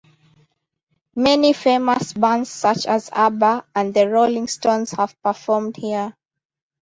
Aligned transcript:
Many 1.15 1.53
famous 1.53 2.13
bands 2.13 2.49
such 2.49 2.87
as 2.87 3.11
Abba 3.13 3.67
and 3.75 3.93
the 3.93 4.09
Rolling 4.09 4.47
Stones 4.47 4.89
have 4.93 5.15
performed 5.21 5.77
here. 5.77 6.15